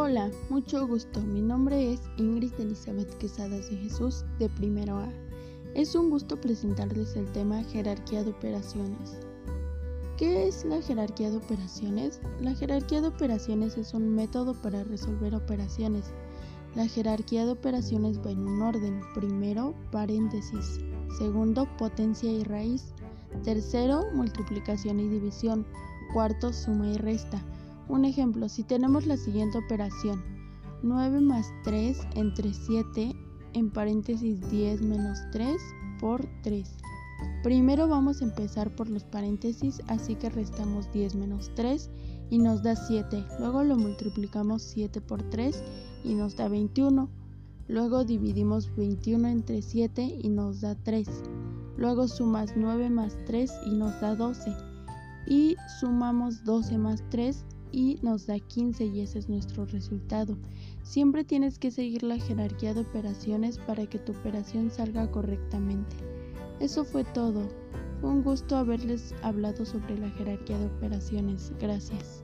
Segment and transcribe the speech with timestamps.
[0.00, 1.20] Hola, mucho gusto.
[1.20, 5.08] Mi nombre es Ingrid Elizabeth Quesadas de Jesús de Primero A.
[5.74, 9.18] Es un gusto presentarles el tema jerarquía de operaciones.
[10.16, 12.20] ¿Qué es la jerarquía de operaciones?
[12.40, 16.04] La jerarquía de operaciones es un método para resolver operaciones.
[16.76, 19.00] La jerarquía de operaciones va en un orden.
[19.16, 20.78] Primero, paréntesis.
[21.18, 22.94] Segundo, potencia y raíz.
[23.42, 25.66] Tercero, multiplicación y división.
[26.12, 27.42] Cuarto, suma y resta.
[27.88, 30.22] Un ejemplo, si tenemos la siguiente operación,
[30.82, 33.16] 9 más 3 entre 7,
[33.54, 35.56] en paréntesis 10 menos 3
[35.98, 36.68] por 3.
[37.42, 41.90] Primero vamos a empezar por los paréntesis, así que restamos 10 menos 3
[42.30, 43.24] y nos da 7.
[43.40, 45.62] Luego lo multiplicamos 7 por 3
[46.04, 47.08] y nos da 21.
[47.68, 51.08] Luego dividimos 21 entre 7 y nos da 3.
[51.78, 54.52] Luego sumas 9 más 3 y nos da 12.
[55.26, 60.36] Y sumamos 12 más 3 y nos da 15 y ese es nuestro resultado.
[60.82, 65.96] Siempre tienes que seguir la jerarquía de operaciones para que tu operación salga correctamente.
[66.60, 67.48] Eso fue todo.
[68.00, 71.52] Fue un gusto haberles hablado sobre la jerarquía de operaciones.
[71.60, 72.22] Gracias.